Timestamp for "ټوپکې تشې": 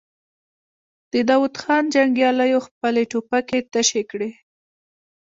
3.11-4.03